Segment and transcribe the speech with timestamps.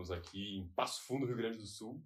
[0.00, 2.02] Estamos aqui em Passo Fundo, Rio Grande do Sul,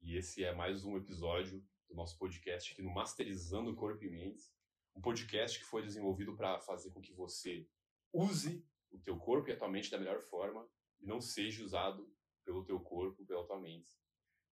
[0.00, 4.54] e esse é mais um episódio do nosso podcast aqui no Masterizando Corpo e Mentes,
[4.94, 7.68] um podcast que foi desenvolvido para fazer com que você
[8.12, 10.64] use o teu corpo e a tua mente da melhor forma
[11.00, 12.08] e não seja usado
[12.44, 14.00] pelo teu corpo, pela tua mente.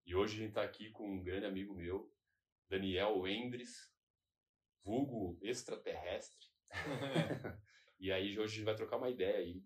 [0.05, 2.13] E hoje a gente está aqui com um grande amigo meu,
[2.69, 3.95] Daniel Endres,
[4.83, 6.49] vulgo extraterrestre.
[8.01, 9.65] e aí hoje a gente vai trocar uma ideia aí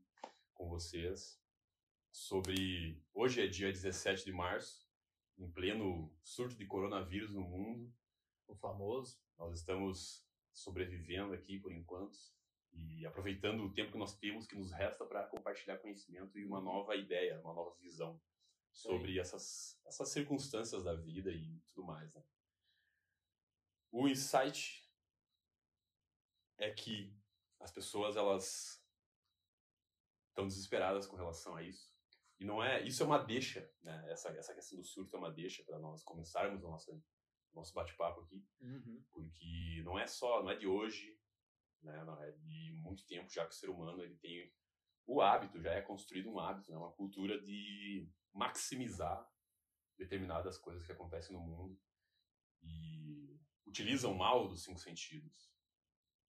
[0.52, 1.45] com vocês
[2.16, 2.98] sobre.
[3.12, 4.88] Hoje é dia 17 de março,
[5.36, 7.92] em pleno surto de coronavírus no mundo.
[8.48, 9.20] O famoso.
[9.36, 12.18] Nós estamos sobrevivendo aqui por enquanto
[12.72, 16.60] e aproveitando o tempo que nós temos, que nos resta para compartilhar conhecimento e uma
[16.60, 18.20] nova ideia, uma nova visão
[18.72, 22.14] sobre essas, essas circunstâncias da vida e tudo mais.
[22.14, 22.24] Né?
[23.90, 24.88] O insight
[26.56, 27.14] é que
[27.60, 28.82] as pessoas elas
[30.28, 31.95] estão desesperadas com relação a isso
[32.38, 34.10] e não é, isso é uma deixa, né?
[34.10, 37.02] Essa, essa questão do surto é uma deixa para nós começarmos o nosso,
[37.54, 39.04] nosso bate-papo aqui, uhum.
[39.10, 41.18] porque não é só, não é de hoje,
[41.82, 42.04] né?
[42.04, 44.52] Não é de muito tempo já que o ser humano ele tem
[45.06, 46.76] o hábito, já é construído um hábito, né?
[46.76, 49.26] Uma cultura de maximizar
[49.96, 51.80] determinadas coisas que acontecem no mundo
[52.62, 55.50] e utilizam mal dos cinco sentidos,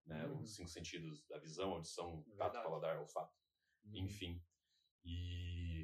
[0.06, 0.26] né?
[0.26, 0.42] Uhum.
[0.42, 3.36] Os cinco sentidos da visão, audição, tato, paladar, olfato,
[3.84, 3.98] uhum.
[3.98, 4.42] enfim.
[5.04, 5.77] E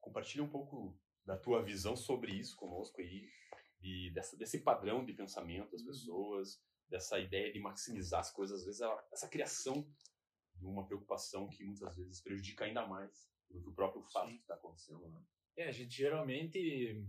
[0.00, 3.28] compartilha um pouco da tua visão sobre isso conosco aí,
[3.82, 5.86] e dessa, desse padrão de pensamento das uhum.
[5.86, 8.80] pessoas, dessa ideia de maximizar as coisas, às vezes
[9.12, 9.86] essa criação
[10.54, 14.36] de uma preocupação que muitas vezes prejudica ainda mais do que o próprio fato Sim.
[14.36, 15.22] que está acontecendo, né?
[15.56, 17.04] É, a gente geralmente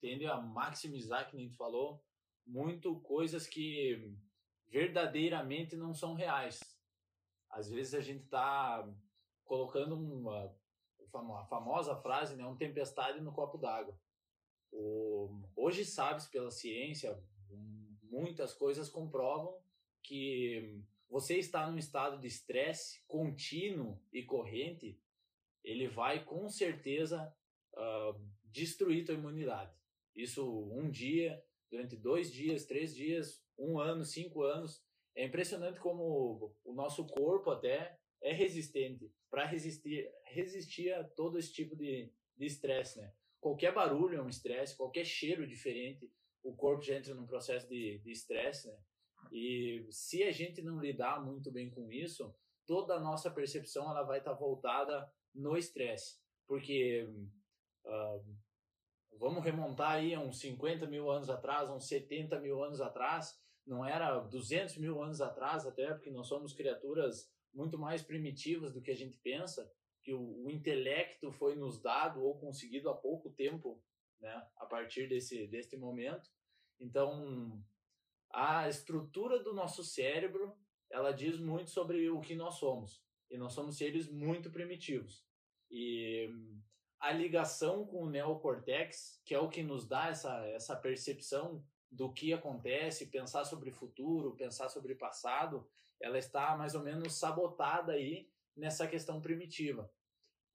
[0.00, 2.04] tende a maximizar, que nem tu falou,
[2.46, 4.14] muito coisas que
[4.68, 6.60] verdadeiramente não são reais.
[7.50, 8.86] Às vezes a gente está
[9.44, 10.54] colocando uma,
[11.12, 13.98] a famosa frase, né, um tempestade no copo d'água.
[15.54, 17.18] Hoje sabe-se pela ciência,
[18.02, 19.58] muitas coisas comprovam
[20.02, 24.98] que você está num estado de estresse contínuo e corrente,
[25.64, 27.34] ele vai com certeza
[27.72, 29.74] uh, destruir tua imunidade.
[30.14, 34.84] Isso um dia, durante dois dias, três dias, um ano, cinco anos.
[35.14, 41.52] É impressionante como o nosso corpo até é resistente para resistir, resistir a todo esse
[41.52, 43.12] tipo de estresse, né?
[43.40, 46.10] Qualquer barulho é um estresse, qualquer cheiro diferente,
[46.42, 48.78] o corpo já entra num processo de estresse, né?
[49.32, 52.34] E se a gente não lidar muito bem com isso,
[52.66, 57.08] toda a nossa percepção ela vai estar tá voltada no estresse, porque
[57.84, 58.36] uh,
[59.18, 63.84] vamos remontar aí a uns 50 mil anos atrás, uns 70 mil anos atrás, não
[63.84, 68.90] era 200 mil anos atrás até, porque nós somos criaturas muito mais primitivas do que
[68.90, 69.72] a gente pensa,
[70.02, 73.82] que o, o intelecto foi nos dado ou conseguido há pouco tempo,
[74.20, 76.30] né, a partir desse, desse momento.
[76.78, 77.60] Então,
[78.30, 80.54] a estrutura do nosso cérebro,
[80.90, 83.02] ela diz muito sobre o que nós somos.
[83.30, 85.26] E nós somos seres muito primitivos.
[85.70, 86.28] E
[87.00, 92.12] a ligação com o neocortex, que é o que nos dá essa, essa percepção do
[92.12, 95.66] que acontece, pensar sobre futuro, pensar sobre passado,
[96.00, 99.90] ela está mais ou menos sabotada aí nessa questão primitiva.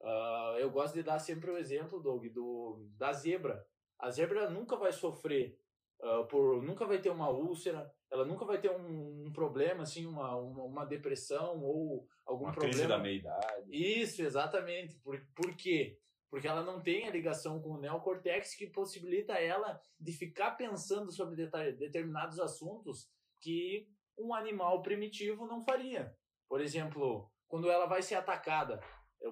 [0.01, 3.65] Uh, eu gosto de dar sempre o exemplo, Doug, do, da zebra.
[3.99, 5.59] A zebra nunca vai sofrer
[5.99, 10.05] uh, por, nunca vai ter uma úlcera, ela nunca vai ter um, um problema, assim,
[10.05, 12.73] uma, uma, uma, depressão ou algum uma problema.
[12.73, 13.67] Crise da meia idade.
[13.69, 14.95] Isso, exatamente.
[14.97, 15.97] Por, por quê?
[16.01, 16.01] Porque
[16.47, 21.35] ela não tem a ligação com o neocortex que possibilita ela de ficar pensando sobre
[21.73, 23.09] determinados assuntos
[23.41, 26.15] que um animal primitivo não faria.
[26.47, 28.79] Por exemplo, quando ela vai ser atacada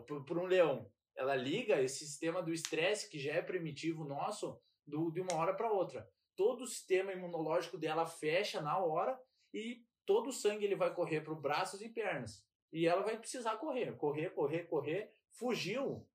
[0.08, 5.12] por um leão, ela liga esse sistema do estresse, que já é primitivo nosso, do,
[5.12, 6.10] de uma hora para outra.
[6.36, 9.20] Todo o sistema imunológico dela fecha na hora
[9.54, 12.44] e todo o sangue ele vai correr para os braços e pernas.
[12.72, 15.14] E ela vai precisar correr, correr, correr, correr.
[15.32, 16.08] Fugiu,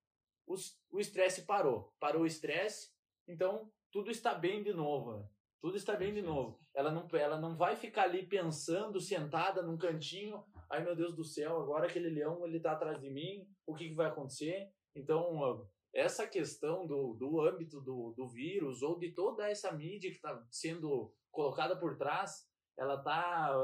[0.47, 1.93] os, o estresse parou.
[1.99, 2.91] Parou o estresse,
[3.27, 5.19] então tudo está bem de novo.
[5.19, 5.29] Né?
[5.61, 6.59] Tudo está bem de novo.
[6.75, 10.45] Ela não, ela não vai ficar ali pensando, sentada num cantinho.
[10.71, 13.49] Ai meu Deus do céu, agora aquele leão ele está atrás de mim.
[13.67, 14.71] O que, que vai acontecer?
[14.95, 20.17] Então essa questão do, do âmbito do, do vírus ou de toda essa mídia que
[20.17, 23.55] está sendo colocada por trás, ela está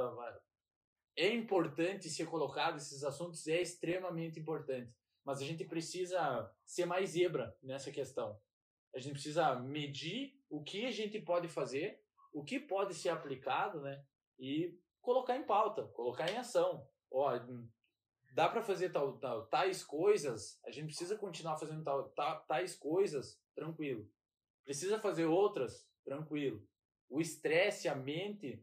[1.16, 4.94] é importante ser colocado esses assuntos é extremamente importante,
[5.30, 8.36] mas a gente precisa ser mais zebra nessa questão.
[8.92, 13.80] A gente precisa medir o que a gente pode fazer, o que pode ser aplicado,
[13.80, 14.04] né?
[14.40, 16.84] E colocar em pauta, colocar em ação.
[17.12, 17.30] Ó,
[18.34, 22.74] dá para fazer tal, tal, tais coisas, a gente precisa continuar fazendo tal, tal, tais
[22.74, 24.10] coisas, tranquilo.
[24.64, 26.60] Precisa fazer outras, tranquilo.
[27.08, 28.60] O estresse, a mente,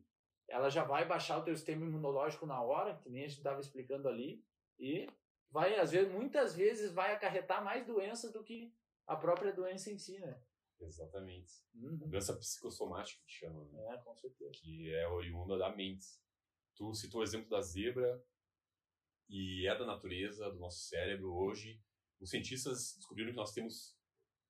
[0.49, 3.61] ela já vai baixar o teu sistema imunológico na hora, que nem a gente estava
[3.61, 4.43] explicando ali,
[4.77, 5.07] e
[5.49, 8.73] vai, às vezes, muitas vezes vai acarretar mais doenças do que
[9.05, 10.41] a própria doença em si, né?
[10.79, 11.51] Exatamente.
[11.73, 12.09] Uhum.
[12.09, 13.95] Doença psicossomática que chama, né?
[13.95, 14.51] É, com certeza.
[14.53, 16.05] que é oriunda da mente.
[16.75, 18.23] Tu citou o exemplo da zebra
[19.29, 21.33] e é da natureza, do nosso cérebro.
[21.33, 21.81] Hoje,
[22.19, 23.97] os cientistas descobriram que nós temos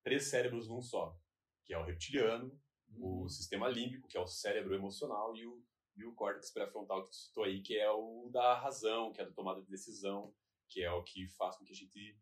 [0.04, 1.18] três cérebros num só,
[1.64, 2.60] que é o reptiliano,
[2.90, 3.24] Uhum.
[3.24, 5.62] o sistema límbico, que é o cérebro emocional, e o,
[5.98, 9.26] e o córtex pré-frontal que tu citou aí, que é o da razão, que é
[9.26, 10.34] da tomada de decisão,
[10.70, 12.20] que é o que faz com que a gente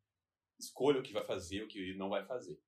[0.60, 2.60] escolha o que vai fazer, o que não vai fazer.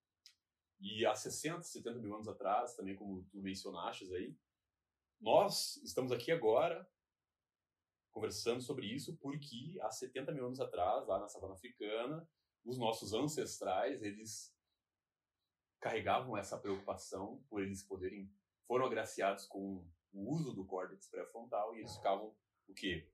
[0.79, 4.37] E há 60, 70 mil anos atrás, também como tu mencionaste aí,
[5.19, 6.87] nós estamos aqui agora
[8.11, 12.27] conversando sobre isso porque há 70 mil anos atrás, lá na savana africana,
[12.63, 14.53] os nossos ancestrais, eles
[15.79, 18.31] carregavam essa preocupação por eles poderem,
[18.67, 22.35] foram agraciados com o uso do córtex pré-frontal e eles ficavam,
[22.67, 23.09] o quê?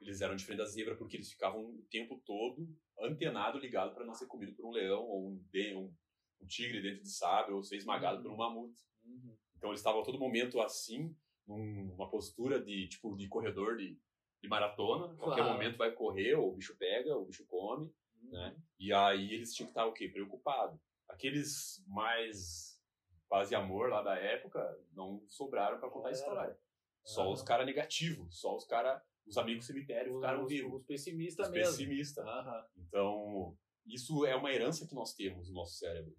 [0.00, 2.68] Eles eram diferentes da zebra porque eles ficavam o tempo todo
[3.00, 5.44] antenado, ligado para não ser comido por um leão ou um,
[5.76, 5.94] um,
[6.40, 8.80] um tigre dentro de sábio ou ser esmagado por um mamute.
[9.04, 9.36] Uhum.
[9.56, 11.16] Então eles estavam a todo momento assim,
[11.46, 13.98] numa postura de tipo de corredor de,
[14.40, 15.14] de maratona.
[15.16, 15.52] Qualquer Claro.
[15.54, 18.30] momento vai correr, ou o bicho pega, ou o bicho come, Uhum.
[18.32, 18.56] né?
[18.78, 20.08] E aí eles tinham que estar o quê?
[20.08, 20.80] Preocupado.
[21.08, 22.80] Aqueles mais
[23.28, 24.60] paz e amor lá da época
[24.92, 26.18] não sobraram para contar a Era.
[26.18, 26.58] história.
[27.04, 30.80] Só os caras negativos, só os caras, os amigos cemitério ficaram Os, vivos.
[30.80, 31.70] os pessimistas Os mesmo.
[31.76, 32.26] pessimistas.
[32.26, 32.66] Aham.
[32.76, 36.16] Então, isso é uma herança que nós temos no nosso cérebro.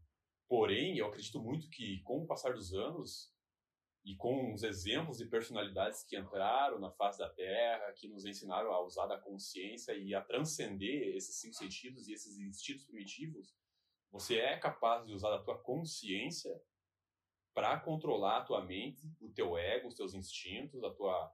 [0.48, 3.34] Porém, eu acredito muito que, com o passar dos anos,
[4.06, 8.72] e com os exemplos de personalidades que entraram na face da Terra, que nos ensinaram
[8.72, 13.54] a usar da consciência e a transcender esses cinco sentidos e esses instintos primitivos,
[14.12, 16.60] você é capaz de usar a tua consciência
[17.54, 21.32] para controlar a tua mente, o teu ego, os teus instintos, a tua,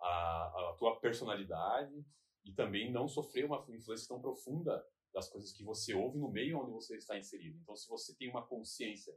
[0.00, 2.04] a, a tua personalidade
[2.44, 6.60] e também não sofrer uma influência tão profunda das coisas que você ouve no meio
[6.60, 7.58] onde você está inserido.
[7.62, 9.16] Então, se você tem uma consciência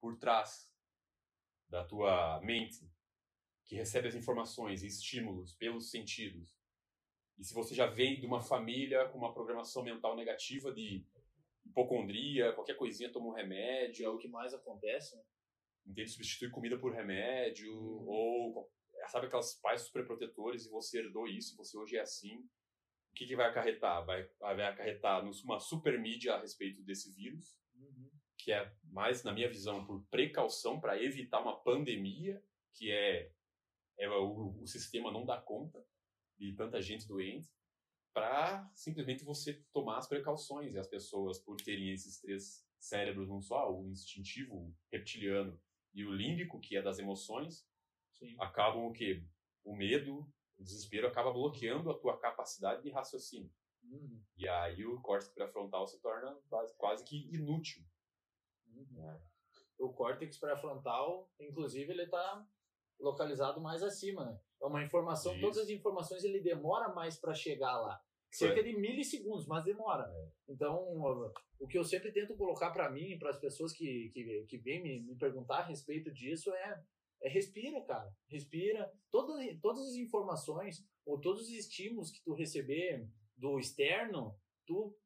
[0.00, 0.72] por trás
[1.68, 2.88] da tua mente
[3.64, 6.56] que recebe as informações e estímulos pelos sentidos,
[7.38, 11.04] e se você já vem de uma família com uma programação mental negativa de
[11.64, 15.22] hipocondria, qualquer coisinha toma um Que é remédio, o que mais acontece, né?
[15.86, 16.10] entende?
[16.10, 18.70] Substitui comida por remédio, ou
[19.08, 22.36] sabe aquelas pais superprotetores e você herdou isso e você hoje é assim.
[22.38, 24.04] O que, que vai acarretar?
[24.04, 28.10] Vai, vai acarretar uma super mídia a respeito desse vírus, Uhum.
[28.38, 32.42] que é mais, na minha visão, por precaução para evitar uma pandemia,
[32.74, 33.30] que é,
[33.98, 35.84] é o, o sistema não dá conta
[36.38, 37.50] de tanta gente doente,
[38.12, 43.42] para simplesmente você tomar as precauções e as pessoas, por terem esses três cérebros num
[43.42, 45.60] só, o instintivo, reptiliano
[45.92, 47.66] e o límbico, que é das emoções,
[48.18, 48.36] Sim.
[48.40, 49.22] acabam o quê?
[49.64, 50.20] O medo,
[50.58, 53.50] o desespero acaba bloqueando a tua capacidade de raciocínio.
[53.82, 54.22] Uhum.
[54.36, 57.82] E aí o córtex pré-frontal se torna quase- quase que inútil.
[58.68, 58.86] Uhum.
[58.92, 59.20] né?
[59.78, 62.46] O córtex pré-frontal, inclusive, ele está
[62.98, 64.40] localizado mais acima, né?
[64.62, 65.40] É uma informação, Isso.
[65.42, 68.00] todas as informações ele demora mais para chegar lá.
[68.30, 70.04] Cerca de milissegundos, mas demora.
[70.10, 70.28] É.
[70.48, 70.76] Então,
[71.58, 74.82] o que eu sempre tento colocar para mim, para as pessoas que, que, que vêm
[74.82, 76.82] me, me perguntar a respeito disso, é,
[77.26, 78.10] é respira, cara.
[78.28, 78.92] Respira.
[79.10, 84.96] Todas, todas as informações ou todos os estímulos que tu receber do externo, tu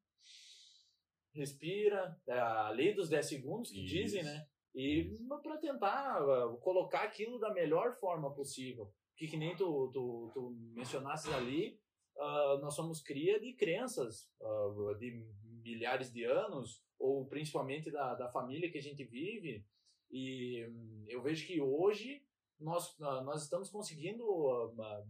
[1.35, 2.17] respira.
[2.27, 3.95] É a lei dos 10 segundos que Isso.
[3.95, 4.47] dizem, né?
[4.75, 8.93] E para tentar uh, colocar aquilo da melhor forma possível.
[9.17, 11.79] Que, que nem tu, tu, tu mencionaste ali,
[12.19, 15.27] ah, nós somos cria de crenças ah, de
[15.63, 19.65] milhares de anos, ou principalmente da, da família que a gente vive.
[20.11, 22.23] E hum, eu vejo que hoje
[22.59, 24.25] nós, ah, nós estamos conseguindo.
[24.51, 25.05] ah, ah,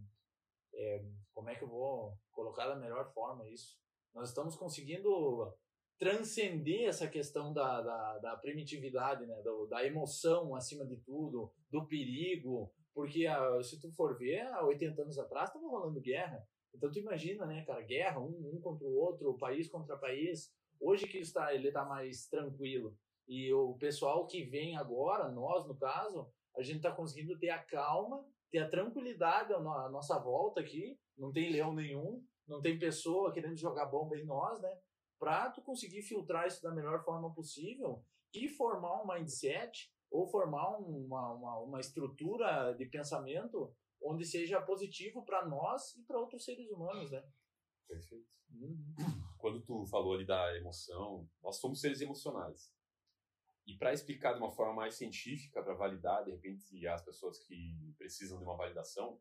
[0.73, 1.03] é,
[1.33, 3.77] como é que eu vou colocar da melhor forma isso?
[4.13, 5.53] Nós estamos conseguindo
[5.99, 9.35] transcender essa questão da, da, da primitividade, né?
[9.69, 13.25] Da emoção acima de tudo, do perigo, porque
[13.63, 16.45] se tu for ver, há 80 anos atrás estava rolando guerra.
[16.73, 20.51] Então tu imagina, né, cara, guerra, um, um contra o outro, país contra país.
[20.79, 22.97] Hoje que está, ele está mais tranquilo.
[23.27, 27.63] E o pessoal que vem agora, nós no caso, a gente está conseguindo ter a
[27.63, 30.99] calma, ter a tranquilidade à no- à nossa volta aqui.
[31.17, 34.77] Não tem leão nenhum, não tem pessoa querendo jogar bomba em nós, né?
[35.19, 40.77] Para tu conseguir filtrar isso da melhor forma possível e formar um mindset ou formar
[40.79, 43.73] um, uma, uma, uma estrutura de pensamento
[44.03, 47.23] onde seja positivo para nós e para outros seres humanos, né?
[47.87, 48.25] Perfeito.
[48.51, 48.93] Uhum.
[49.37, 52.73] Quando tu falou ali da emoção, nós somos seres emocionais.
[53.65, 57.75] E para explicar de uma forma mais científica, para validar, de repente, as pessoas que
[57.97, 59.19] precisam de uma validação,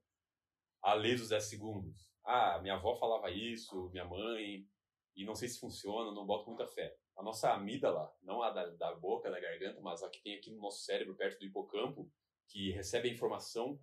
[0.82, 2.10] a lei dos 10 segundos.
[2.24, 4.66] Ah, minha avó falava isso, minha mãe,
[5.14, 6.96] e não sei se funciona, não boto muita fé.
[7.16, 10.50] A nossa amígdala, não a da, da boca, da garganta, mas a que tem aqui
[10.50, 12.10] no nosso cérebro, perto do hipocampo,
[12.48, 13.78] que recebe a informação,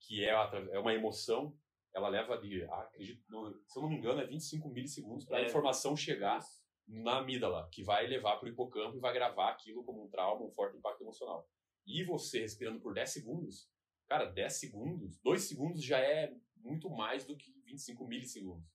[0.00, 1.56] que é, é uma emoção,
[1.94, 3.24] ela leva de, ah, acredito,
[3.66, 6.40] se eu não me engano, é 25 milissegundos para a é, informação chegar
[6.86, 10.44] na amígdala, que vai levar para o hipocampo e vai gravar aquilo como um trauma,
[10.44, 11.48] um forte impacto emocional.
[11.86, 13.70] E você respirando por 10 segundos,
[14.06, 18.68] cara, 10 segundos, 2 segundos já é muito mais do que 25 milissegundos.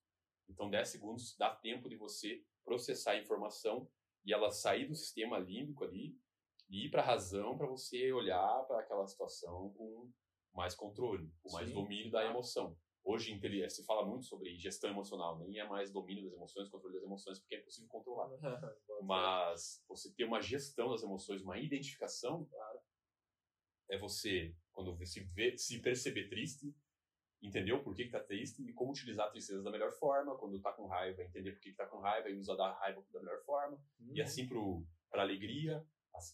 [0.50, 3.90] Então, 10 segundos dá tempo de você processar a informação
[4.26, 6.18] e ela sair do sistema límbico ali
[6.70, 10.12] e ir para a razão para você olhar para aquela situação com
[10.54, 11.74] mais controle, com mais Sim.
[11.74, 12.78] domínio da emoção.
[13.04, 13.40] Hoje
[13.70, 17.40] se fala muito sobre gestão emocional, nem é mais domínio das emoções, controle das emoções,
[17.40, 18.30] porque é impossível controlar.
[19.02, 22.80] Mas você ter uma gestão das emoções, uma identificação, claro,
[23.90, 26.74] é você, quando você se, vê, se perceber triste,
[27.42, 30.62] entender o porquê que tá triste e como utilizar a tristeza da melhor forma, quando
[30.62, 33.42] tá com raiva, entender porquê que tá com raiva e usar da raiva da melhor
[33.44, 34.16] forma, uhum.
[34.16, 34.48] e assim
[35.10, 35.84] para alegria,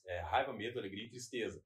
[0.05, 1.63] é, raiva, medo, alegria e tristeza.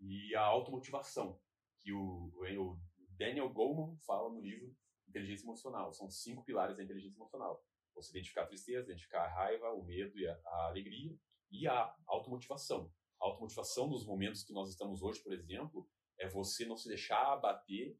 [0.00, 1.40] E a automotivação,
[1.80, 2.78] que o, o
[3.18, 4.74] Daniel Goleman fala no livro
[5.08, 5.92] Inteligência Emocional.
[5.92, 7.64] São cinco pilares da inteligência emocional.
[7.94, 11.18] Você identificar a tristeza, identificar a raiva, o medo e a, a alegria,
[11.50, 12.92] e a automotivação.
[13.20, 17.32] A automotivação nos momentos que nós estamos hoje, por exemplo, é você não se deixar
[17.32, 17.98] abater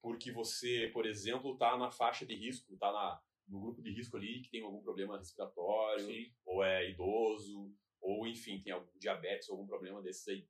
[0.00, 4.42] porque você, por exemplo, está na faixa de risco, está no grupo de risco ali
[4.42, 6.32] que tem algum problema respiratório, Sim.
[6.44, 10.46] ou é idoso, ou enfim, tem algum diabetes, algum problema desses aí.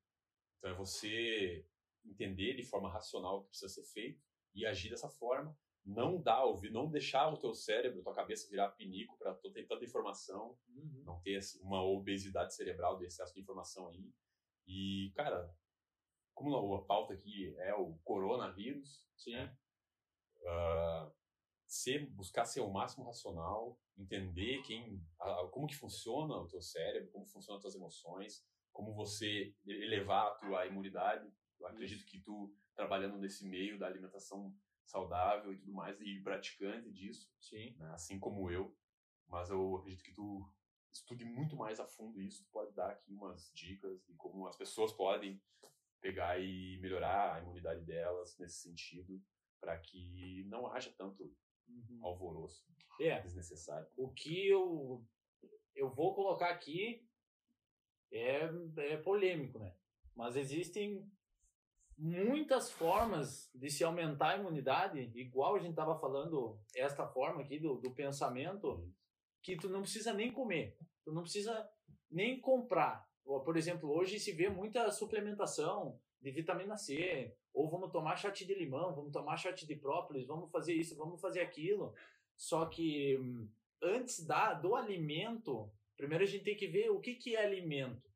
[0.58, 1.64] Então é você
[2.04, 4.22] entender de forma racional o que precisa ser feito
[4.54, 5.56] e agir dessa forma.
[5.84, 9.84] Não dar, ouvir, não deixar o teu cérebro, tua cabeça virar pinico para ter tanta
[9.84, 11.02] informação, uhum.
[11.04, 14.10] não ter uma obesidade cerebral de excesso de informação aí.
[14.66, 15.54] E, cara,
[16.32, 19.32] como a pauta aqui é o coronavírus, Sim.
[19.32, 19.56] Né?
[20.36, 21.12] Uh,
[21.66, 27.10] ser, buscar ser o máximo racional, entender quem, a, como que funciona o teu cérebro,
[27.10, 31.26] como funcionam as tuas emoções, como você elevar a tua imunidade.
[31.60, 36.90] Eu acredito que tu, trabalhando nesse meio da alimentação saudável e tudo mais, e praticante
[36.92, 37.74] disso, Sim.
[37.78, 38.76] Né, assim como eu,
[39.26, 40.46] mas eu acredito que tu
[40.92, 44.56] estude muito mais a fundo isso, tu pode dar aqui umas dicas de como as
[44.56, 45.42] pessoas podem
[46.00, 49.20] pegar e melhorar a imunidade delas nesse sentido,
[49.58, 51.34] para que não haja tanto
[51.66, 52.00] uhum.
[52.02, 52.64] alvoroço
[53.00, 53.20] é.
[53.22, 53.88] desnecessário.
[53.96, 55.04] O que eu,
[55.74, 57.08] eu vou colocar aqui
[58.12, 58.42] é,
[58.76, 59.74] é polêmico, né?
[60.14, 61.10] Mas existem
[61.98, 67.58] muitas formas de se aumentar a imunidade, igual a gente estava falando, esta forma aqui
[67.58, 68.88] do, do pensamento,
[69.42, 71.68] que tu não precisa nem comer, tu não precisa
[72.10, 73.06] nem comprar.
[73.24, 78.54] Por exemplo, hoje se vê muita suplementação de vitamina C, ou vamos tomar chá de
[78.54, 81.94] limão, vamos tomar chá de própolis, vamos fazer isso, vamos fazer aquilo.
[82.36, 83.48] Só que hum,
[83.82, 88.10] antes da, do alimento, primeiro a gente tem que ver o que, que é alimento.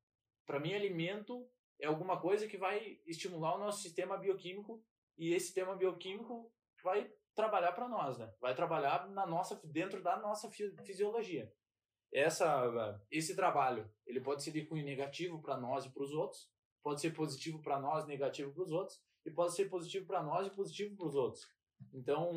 [0.45, 1.47] Para mim, alimento
[1.81, 4.83] é alguma coisa que vai estimular o nosso sistema bioquímico
[5.17, 8.33] e esse sistema bioquímico vai trabalhar para nós, né?
[8.41, 11.53] Vai trabalhar na nossa dentro da nossa fisiologia
[12.13, 16.51] essa, esse trabalho ele pode ser de cunho negativo para nós e para os outros,
[16.83, 20.47] pode ser positivo para nós, negativo para os outros, e pode ser positivo para nós
[20.47, 21.47] e positivo para os outros.
[21.93, 22.33] Então,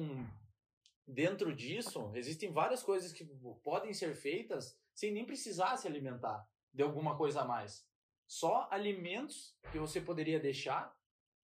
[1.08, 3.26] dentro disso, existem várias coisas que
[3.64, 7.88] podem ser feitas sem nem precisar se alimentar de alguma coisa a mais.
[8.32, 10.98] Só alimentos que você poderia deixar,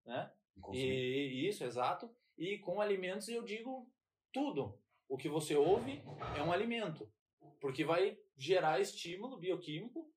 [0.05, 0.31] né?
[0.71, 2.15] E, e isso, exato.
[2.37, 3.91] E com alimentos eu digo
[4.31, 4.79] tudo.
[5.09, 6.03] O que você ouve
[6.37, 7.11] é um alimento.
[7.59, 10.13] Porque vai gerar estímulo bioquímico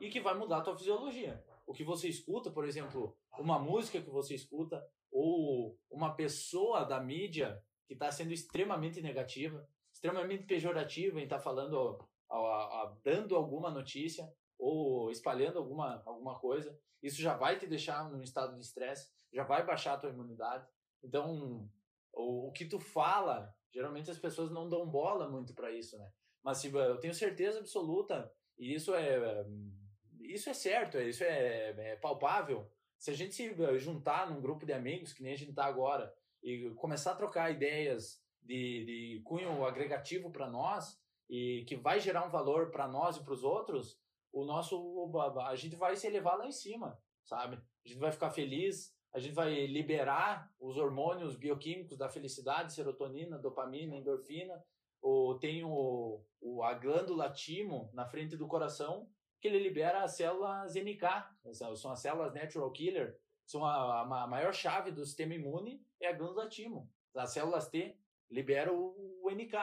[0.00, 1.44] e que vai mudar a tua fisiologia.
[1.66, 6.98] O que você escuta, por exemplo, uma música que você escuta, ou uma pessoa da
[6.98, 12.96] mídia que está sendo extremamente negativa, extremamente pejorativa em estar tá falando, a, a, a,
[13.04, 18.54] dando alguma notícia ou espalhando alguma, alguma coisa, isso já vai te deixar num estado
[18.54, 20.68] de estresse, já vai baixar a tua imunidade.
[21.02, 21.68] Então,
[22.12, 26.12] o, o que tu fala, geralmente as pessoas não dão bola muito para isso, né?
[26.42, 29.46] Mas tipo, eu tenho certeza absoluta, e isso é,
[30.20, 32.70] isso é certo, isso é, é palpável.
[32.98, 35.64] Se a gente se eh, juntar num grupo de amigos, que nem a gente está
[35.64, 41.98] agora, e começar a trocar ideias de, de cunho agregativo para nós, e que vai
[41.98, 43.98] gerar um valor para nós e para os outros,
[44.32, 45.10] o nosso
[45.46, 47.56] a gente vai se elevar lá em cima, sabe?
[47.84, 53.38] A gente vai ficar feliz, a gente vai liberar os hormônios bioquímicos da felicidade, serotonina,
[53.38, 54.62] dopamina, endorfina,
[55.02, 59.08] ou tem o, o, a glândula timo na frente do coração,
[59.40, 61.02] que ele libera as células NK,
[61.74, 66.12] são as células natural killer, são a, a maior chave do sistema imune, é a
[66.12, 66.88] glândula timo.
[67.14, 67.98] As células T
[68.30, 69.54] liberam o, o NK.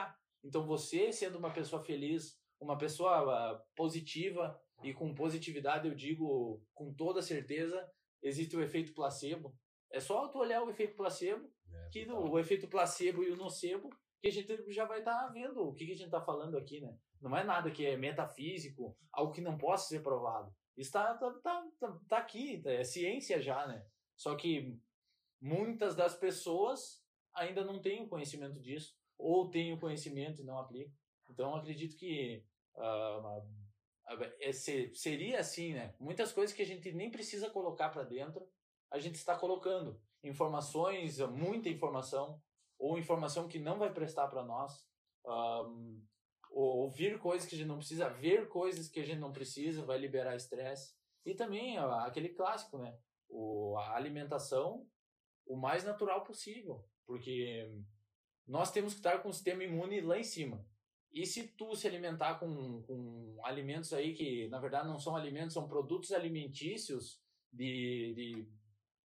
[0.44, 6.62] Então você, sendo uma pessoa feliz, uma pessoa uh, positiva, e com positividade eu digo
[6.74, 7.88] com toda certeza,
[8.22, 9.54] existe o efeito placebo.
[9.90, 13.36] É só tu olhar o efeito placebo, é, que no, o efeito placebo e o
[13.36, 16.20] nocebo, que a gente já vai estar tá vendo o que, que a gente está
[16.20, 16.96] falando aqui, né?
[17.20, 20.54] Não é nada que é metafísico, algo que não possa ser provado.
[20.76, 23.84] Está tá, tá, tá, tá aqui, é ciência já, né?
[24.16, 24.78] Só que
[25.40, 27.02] muitas das pessoas
[27.34, 30.94] ainda não têm o conhecimento disso, ou têm o conhecimento e não aplicam.
[31.28, 32.44] Então, acredito que
[32.76, 33.42] uh,
[34.94, 35.94] seria assim, né?
[36.00, 38.48] Muitas coisas que a gente nem precisa colocar para dentro,
[38.90, 40.00] a gente está colocando.
[40.22, 42.42] Informações, muita informação,
[42.78, 44.86] ou informação que não vai prestar para nós.
[45.24, 46.02] Um,
[46.50, 49.98] ouvir coisas que a gente não precisa, ver coisas que a gente não precisa, vai
[49.98, 50.96] liberar estresse.
[51.24, 52.98] E também aquele clássico, né?
[53.28, 54.88] O, a alimentação
[55.48, 57.70] o mais natural possível, porque
[58.46, 60.64] nós temos que estar com o sistema imune lá em cima.
[61.12, 65.54] E se tu se alimentar com, com alimentos aí que, na verdade, não são alimentos,
[65.54, 67.20] são produtos alimentícios
[67.52, 68.48] de, de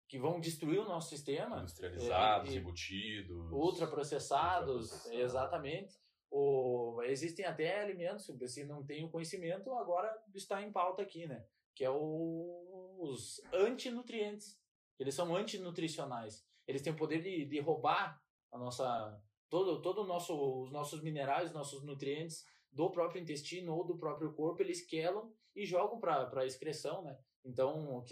[0.07, 1.59] que vão destruir o nosso sistema.
[1.59, 3.51] Industrializados, é, embutidos.
[3.51, 5.19] Ultraprocessados, ultraprocessados.
[5.19, 6.01] exatamente.
[6.29, 11.45] Ou, existem até alimentos, se não tem o conhecimento, agora está em pauta aqui, né?
[11.75, 14.59] Que é o, os antinutrientes.
[14.99, 16.45] Eles são antinutricionais.
[16.67, 21.51] Eles têm o poder de, de roubar a nossa todo todo nosso os nossos minerais,
[21.51, 26.45] nossos nutrientes do próprio intestino ou do próprio corpo, eles quelam e jogam para a
[26.45, 27.19] excreção, né?
[27.43, 28.03] Então,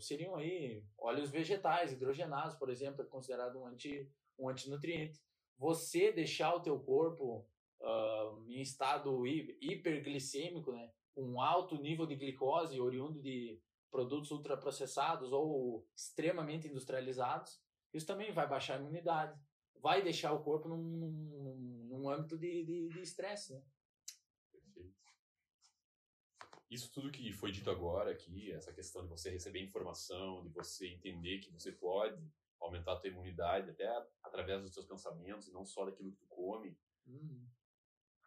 [0.00, 5.20] seriam aí óleos vegetais hidrogenados, por exemplo, é considerado um anti um antinutriente.
[5.58, 7.46] Você deixar o teu corpo
[7.80, 13.58] uh, em estado hiperglicêmico, né, com alto nível de glicose oriundo de
[13.90, 17.58] produtos ultraprocessados ou extremamente industrializados,
[17.94, 19.38] isso também vai baixar a imunidade,
[19.86, 23.62] vai deixar o corpo num, num, num âmbito de estresse, né?
[24.50, 24.98] Perfeito.
[26.68, 30.88] Isso tudo que foi dito agora aqui, essa questão de você receber informação, de você
[30.88, 32.20] entender que você pode
[32.58, 33.86] aumentar a tua imunidade até
[34.24, 36.76] através dos seus pensamentos e não só daquilo que tu come.
[37.06, 37.48] Uhum.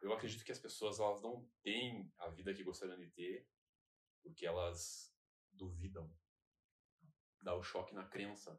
[0.01, 3.45] Eu acredito que as pessoas elas não têm a vida que gostariam de ter
[4.23, 5.13] porque elas
[5.51, 6.09] duvidam.
[7.43, 8.57] Dá o choque na crença,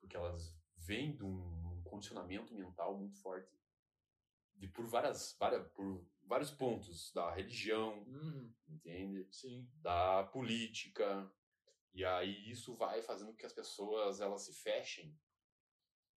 [0.00, 3.52] porque elas vêm de um condicionamento mental muito forte
[4.54, 8.52] de por várias, várias por vários pontos da religião, uhum.
[8.68, 9.26] entende?
[9.30, 9.68] Sim.
[9.80, 11.30] Da política.
[11.92, 15.18] E aí isso vai fazendo com que as pessoas elas se fechem.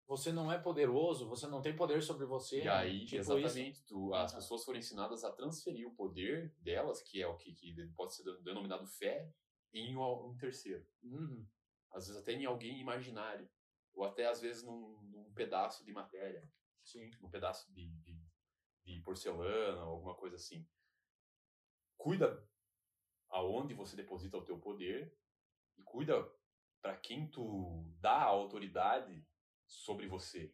[0.08, 2.62] Você não é poderoso, você não tem poder sobre você.
[2.62, 4.38] E aí, tipo exatamente, tu, as uhum.
[4.38, 8.24] pessoas foram ensinadas a transferir o poder delas, que é o que, que pode ser
[8.44, 9.28] denominado fé,
[9.74, 10.86] em um terceiro.
[11.02, 11.46] Uhum.
[11.92, 13.50] Às vezes até em alguém imaginário
[13.96, 16.48] ou até às vezes num, num pedaço de matéria,
[16.84, 17.10] Sim.
[17.22, 18.20] num pedaço de, de,
[18.84, 20.68] de porcelana, alguma coisa assim.
[21.98, 22.48] Cuida
[23.30, 25.18] aonde você deposita o teu poder
[25.78, 26.30] e cuida
[26.82, 29.26] para quem tu dá a autoridade
[29.66, 30.54] sobre você.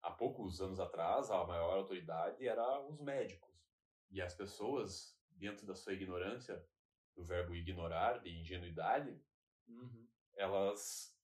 [0.00, 3.52] Há poucos anos atrás, a maior autoridade era os médicos.
[4.10, 6.64] E as pessoas, dentro da sua ignorância,
[7.14, 9.20] do verbo ignorar, de ingenuidade,
[9.66, 10.08] uhum.
[10.34, 11.16] elas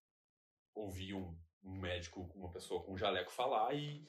[0.75, 4.07] ouviam um médico, uma pessoa com um jaleco falar e,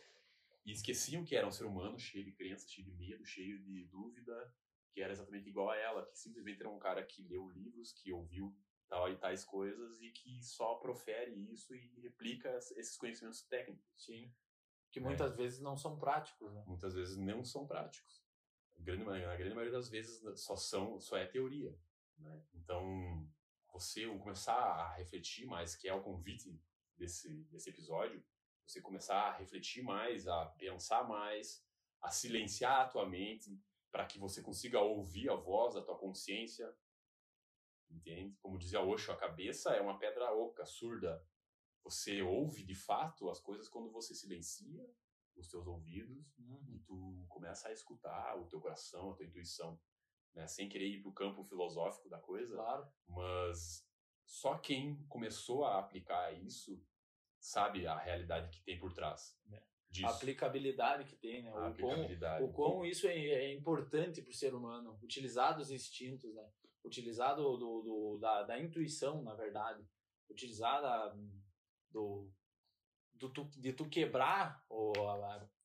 [0.65, 3.85] e esqueciam que era um ser humano cheio de crenças, cheio de medo, cheio de
[3.85, 4.53] dúvida,
[4.91, 8.11] que era exatamente igual a ela, que simplesmente era um cara que leu livros, que
[8.11, 8.55] ouviu
[8.87, 13.85] tal e tais coisas e que só profere isso e replica esses conhecimentos técnicos.
[13.97, 14.33] Sim.
[14.91, 15.35] Que muitas é.
[15.35, 16.63] vezes não são práticos, né?
[16.65, 18.23] Muitas vezes não são práticos.
[18.75, 21.77] A grande, na grande maioria das vezes só são, só é teoria.
[22.17, 22.43] Né?
[22.53, 23.29] Então,
[23.71, 26.59] você começar a refletir mais, que é o convite
[26.99, 28.23] desse, desse episódio,
[28.67, 31.65] você começar a refletir mais, a pensar mais,
[32.01, 33.59] a silenciar a tua mente
[33.91, 36.71] para que você consiga ouvir a voz da tua consciência.
[37.89, 38.37] Entende?
[38.39, 41.25] Como dizia Osho, a cabeça é uma pedra oca, surda.
[41.83, 44.87] Você ouve de fato as coisas quando você silencia
[45.35, 46.65] os teus ouvidos uhum.
[46.67, 49.79] e tu começa a escutar o teu coração, a tua intuição,
[50.35, 50.45] né?
[50.47, 52.91] Sem querer ir para o campo filosófico da coisa, claro.
[53.07, 53.87] mas
[54.25, 56.79] só quem começou a aplicar isso
[57.39, 59.37] sabe a realidade que tem por trás.
[59.51, 59.61] É.
[59.89, 60.05] Disso.
[60.05, 61.51] A aplicabilidade que tem, né?
[61.51, 61.75] A o.
[61.75, 64.99] Quão, o quão isso é, é importante para o ser humano.
[65.01, 66.47] Utilizar dos instintos, né?
[66.85, 69.83] Utilizar do, do, do da, da, intuição, na verdade.
[70.29, 71.15] Utilizar da,
[71.89, 72.31] do,
[73.15, 74.93] do tu, de tu quebrar, ou,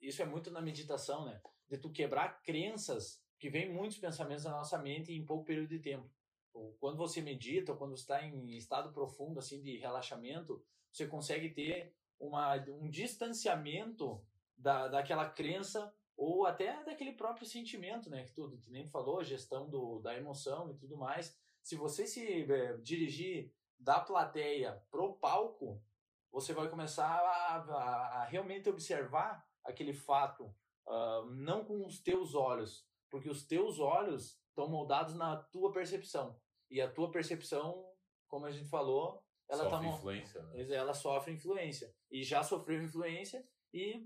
[0.00, 1.40] isso é muito na meditação, né?
[1.68, 5.80] De tu quebrar crenças, que vem muitos pensamentos na nossa mente em pouco período de
[5.80, 6.10] tempo.
[6.54, 11.50] Ou quando você medita, ou quando está em estado profundo assim de relaxamento, você consegue
[11.50, 14.24] ter uma, um distanciamento
[14.56, 18.24] da, daquela crença ou até daquele próprio sentimento, né?
[18.24, 21.36] Que tudo, que nem falou, gestão do, da emoção e tudo mais.
[21.62, 25.82] Se você se é, dirigir da plateia pro palco,
[26.30, 30.44] você vai começar a, a, a realmente observar aquele fato,
[30.86, 36.38] uh, não com os teus olhos, porque os teus olhos estão moldados na tua percepção.
[36.74, 37.88] E a tua percepção,
[38.26, 40.42] como a gente falou, ela sofre tá influência.
[40.42, 40.74] Né?
[40.74, 41.94] Ela sofre influência.
[42.10, 44.04] E já sofreu influência e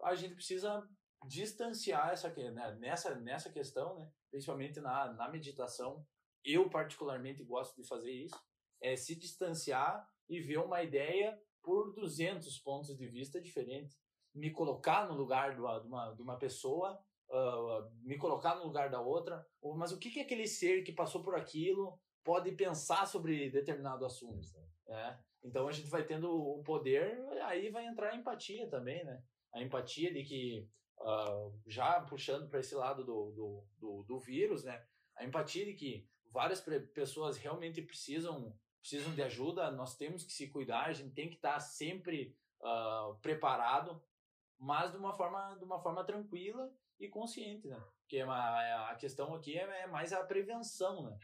[0.00, 0.88] a gente precisa
[1.26, 6.06] distanciar essa né, nessa nessa questão, né, principalmente na, na meditação.
[6.44, 8.40] Eu particularmente gosto de fazer isso,
[8.80, 13.98] é se distanciar e ver uma ideia por 200 pontos de vista diferentes,
[14.32, 17.02] me colocar no lugar de uma, de uma, de uma pessoa,
[17.34, 19.44] uh, me colocar no lugar da outra,
[19.76, 24.46] mas o que que aquele ser que passou por aquilo pode pensar sobre determinado assunto?
[24.88, 25.18] É.
[25.42, 29.22] Então a gente vai tendo o poder, aí vai entrar a empatia também, né?
[29.52, 30.68] A empatia de que
[31.00, 34.82] uh, já puxando para esse lado do, do, do, do, vírus, né?
[35.16, 36.60] A empatia de que várias
[36.94, 41.36] pessoas realmente precisam precisam de ajuda, nós temos que se cuidar, a gente tem que
[41.36, 44.02] estar sempre uh, preparado,
[44.58, 46.70] mas de uma forma de uma forma tranquila
[47.04, 47.80] e consciente, né?
[48.00, 51.18] Porque a, a questão aqui é, é mais a prevenção, né?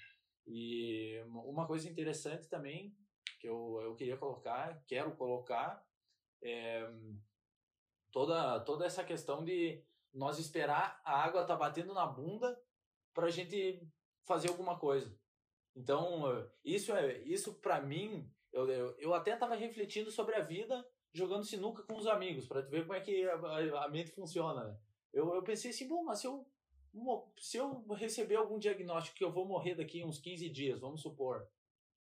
[0.46, 2.96] E uma coisa interessante também
[3.38, 5.84] que eu, eu queria colocar, quero colocar,
[6.42, 6.88] é,
[8.10, 12.60] toda, toda essa questão de nós esperar a água tá batendo na bunda
[13.14, 13.80] para a gente
[14.24, 15.16] fazer alguma coisa.
[15.74, 16.24] Então,
[16.64, 21.44] isso é isso para mim, eu, eu, eu até estava refletindo sobre a vida jogando
[21.44, 24.78] sinuca com os amigos, para ver como é que a, a, mente funciona, né?
[25.12, 26.46] Eu, eu pensei assim, bom, mas se eu,
[27.38, 31.48] se eu receber algum diagnóstico que eu vou morrer daqui uns 15 dias, vamos supor,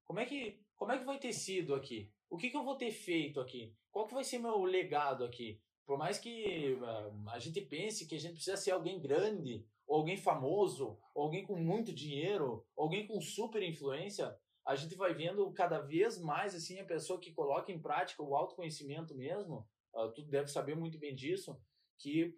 [0.04, 2.12] como é que, como é que vai ter sido aqui?
[2.28, 3.74] O que, que eu vou ter feito aqui?
[3.90, 5.60] Qual que vai ser meu legado aqui?
[5.86, 9.98] por mais que uh, a gente pense que a gente precisa ser alguém grande, ou
[9.98, 15.14] alguém famoso, ou alguém com muito dinheiro, ou alguém com super influência, a gente vai
[15.14, 19.64] vendo cada vez mais assim a pessoa que coloca em prática o autoconhecimento mesmo,
[19.94, 21.56] uh, tu deve saber muito bem disso,
[21.98, 22.36] que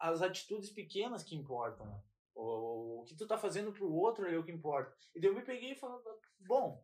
[0.00, 2.02] as atitudes pequenas que importam, né?
[2.34, 4.96] o, o, que tu tá fazendo pro outro é o que importa.
[5.14, 5.98] E daí eu me peguei e falei,
[6.38, 6.82] bom,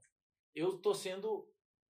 [0.55, 1.49] eu tô sendo,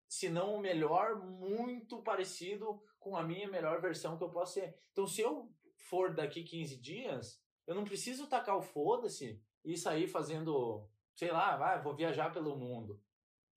[0.08, 4.78] se não o melhor, muito parecido com a minha melhor versão que eu posso ser.
[4.92, 5.52] Então, se eu
[5.88, 11.56] for daqui 15 dias, eu não preciso tacar o foda-se e sair fazendo, sei lá,
[11.56, 13.00] vai, vou viajar pelo mundo.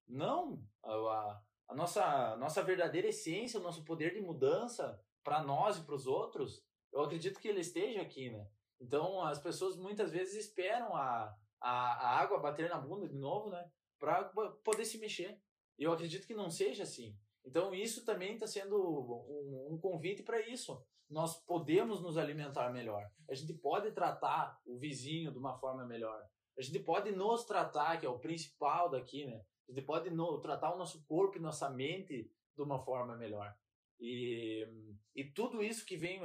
[0.06, 5.84] Não, a, a, nossa, nossa verdadeira essência, o nosso poder de mudança para nós e
[5.84, 8.46] para os outros, eu acredito que ele esteja aqui, né?
[8.80, 13.48] Então, as pessoas muitas vezes esperam a, a, a água bater na bunda de novo,
[13.48, 13.70] né?
[13.98, 14.24] Para
[14.64, 15.40] poder se mexer.
[15.78, 17.16] Eu acredito que não seja assim.
[17.44, 20.84] Então, isso também está sendo um, um convite para isso.
[21.08, 23.08] Nós podemos nos alimentar melhor.
[23.28, 26.26] A gente pode tratar o vizinho de uma forma melhor.
[26.58, 29.42] A gente pode nos tratar, que é o principal daqui, né?
[29.68, 33.54] A gente pode no, tratar o nosso corpo e nossa mente de uma forma melhor.
[34.04, 34.66] E,
[35.14, 36.20] e tudo isso que vem,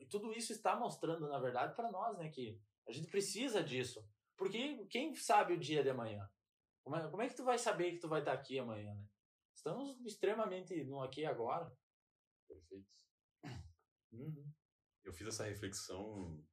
[0.00, 2.28] e tudo isso está mostrando, na verdade, para nós, né?
[2.28, 4.04] Que a gente precisa disso.
[4.36, 6.28] Porque quem sabe o dia de amanhã?
[6.82, 9.06] Como é, como é que tu vai saber que tu vai estar aqui amanhã, né?
[9.54, 11.72] Estamos extremamente no aqui e agora.
[12.48, 12.90] Perfeito.
[14.10, 14.52] Uhum.
[15.04, 16.44] Eu fiz essa reflexão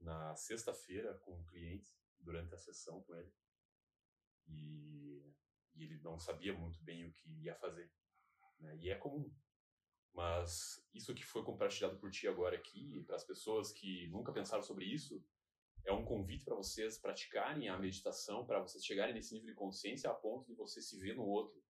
[0.00, 3.34] na sexta-feira com um cliente, durante a sessão com ele.
[4.46, 5.34] E,
[5.74, 7.92] e, ele não sabia muito bem o que ia fazer.
[8.58, 8.74] Né?
[8.78, 9.30] E é comum.
[10.14, 14.62] Mas isso que foi compartilhado por ti agora aqui, para as pessoas que nunca pensaram
[14.62, 15.24] sobre isso,
[15.84, 20.10] é um convite para vocês praticarem a meditação, para vocês chegarem nesse nível de consciência
[20.10, 21.62] a ponto de você se ver no outro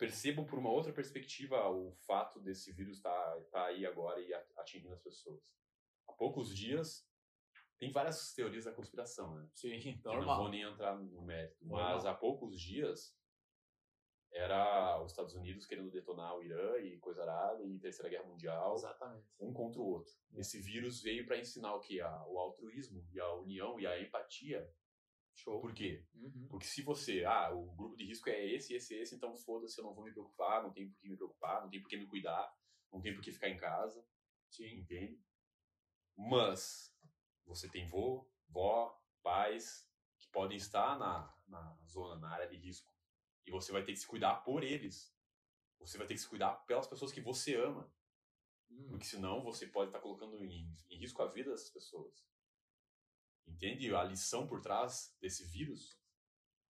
[0.00, 4.32] percebam por uma outra perspectiva o fato desse vírus estar tá, tá aí agora e
[4.56, 5.42] atingindo as pessoas.
[6.08, 7.06] Há poucos dias,
[7.78, 9.46] tem várias teorias da conspiração, né?
[9.54, 10.22] Sim, normal.
[10.22, 11.96] Eu não vou nem entrar no mérito, normal.
[11.96, 13.14] mas há poucos dias
[14.32, 18.74] era os Estados Unidos querendo detonar o Irã e coisa arada e Terceira Guerra Mundial.
[18.74, 19.26] Exatamente.
[19.40, 20.12] Um contra o outro.
[20.34, 22.00] Esse vírus veio para ensinar o que?
[22.00, 24.68] o altruísmo e a união e a empatia
[25.34, 25.60] Show.
[25.60, 26.04] Por quê?
[26.14, 26.46] Uhum.
[26.50, 29.84] Porque se você, ah, o grupo de risco é esse, esse, esse, então foda-se, eu
[29.84, 32.06] não vou me preocupar, não tem por que me preocupar, não tem por que me
[32.06, 32.54] cuidar,
[32.92, 34.04] não tem por que ficar em casa.
[34.50, 34.80] Sim.
[34.80, 35.18] Entende?
[36.16, 36.94] Mas
[37.46, 39.88] você tem vô, vó, pais
[40.18, 42.92] que podem estar na, na zona, na área de risco.
[43.46, 45.14] E você vai ter que se cuidar por eles.
[45.78, 47.92] Você vai ter que se cuidar pelas pessoas que você ama.
[48.70, 48.88] Hum.
[48.90, 52.24] Porque senão você pode estar colocando em, em risco a vida dessas pessoas.
[53.46, 55.98] Entende a lição por trás desse vírus?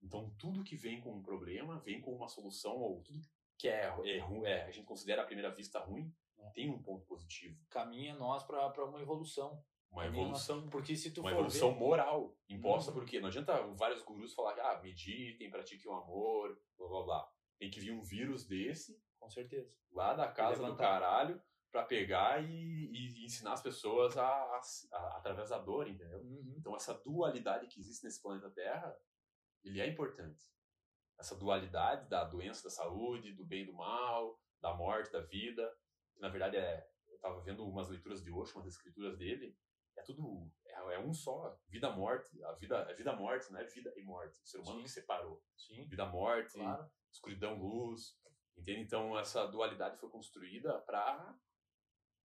[0.03, 3.21] Então, tudo que vem com um problema, vem com uma solução, ou tudo
[3.59, 6.51] que é, é, é, a gente considera à primeira vista ruim, É.
[6.53, 7.63] tem um ponto positivo.
[7.69, 9.63] Caminha nós para uma evolução.
[9.91, 10.69] Uma evolução.
[10.71, 12.97] Porque se tu Uma evolução ver, moral imposta Uhum.
[12.99, 17.33] porque não adianta vários gurus falar ah, meditem, pratiquem o amor, blá blá blá.
[17.59, 19.71] Tem que vir um vírus desse com certeza.
[19.93, 24.61] lá da casa do caralho pra pegar e, e ensinar as pessoas a, a-
[24.93, 26.21] a- através da dor, entendeu?
[26.21, 26.55] Uhum.
[26.59, 28.97] Então essa dualidade que existe nesse planeta Terra,
[29.63, 30.43] ele é importante.
[31.19, 35.71] Essa dualidade da doença, da saúde, do bem e do mal, da morte, da vida,
[36.15, 39.55] que na verdade é, eu estava vendo umas leituras de Osho, umas escrituras dele,
[39.97, 43.65] é tudo é, é um só, vida morte, a vida é vida morte, não é
[43.65, 44.41] vida e morte.
[44.43, 44.85] O ser humano Sim.
[44.85, 46.91] que separou, Sim, vida morte, claro.
[47.13, 48.17] escuridão, luz,
[48.57, 48.81] entende?
[48.81, 51.39] Então essa dualidade foi construída para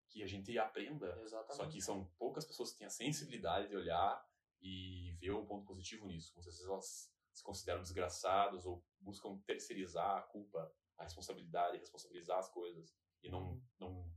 [0.09, 1.55] que a gente aprenda Exatamente.
[1.55, 4.25] só que são poucas pessoas que têm a sensibilidade de olhar
[4.61, 6.31] e ver o ponto positivo nisso.
[6.35, 12.49] Muitas vezes elas se consideram desgraçadas ou buscam terceirizar a culpa, a responsabilidade, responsabilizar as
[12.49, 13.61] coisas e não, Uhum.
[13.77, 14.11] não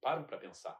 [0.00, 0.76] param para pensar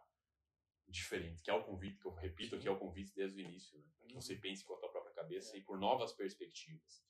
[0.90, 2.62] diferente, que é o convite que eu repito, Sim.
[2.62, 3.84] que é o convite desde o início, né?
[4.08, 4.20] Que Uhum.
[4.20, 7.04] você pense com a tua própria cabeça e por novas perspectivas.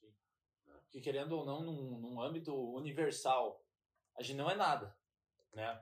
[0.90, 3.64] que querendo ou não, num, num âmbito universal,
[4.16, 4.96] a gente não é nada,
[5.52, 5.80] né?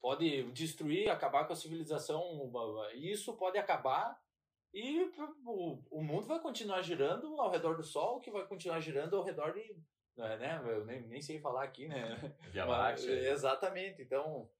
[0.00, 2.52] Pode destruir, acabar com a civilização,
[2.94, 4.22] isso pode acabar
[4.74, 5.10] e
[5.44, 9.24] o, o mundo vai continuar girando ao redor do Sol, que vai continuar girando ao
[9.24, 9.74] redor de,
[10.16, 10.60] né?
[10.66, 12.16] Eu nem, nem sei falar aqui, né?
[12.52, 14.02] Via Láctea, exatamente.
[14.02, 14.50] Então,